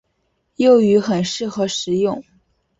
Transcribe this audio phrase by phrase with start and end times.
[0.55, 2.23] 幼鱼很适合食用。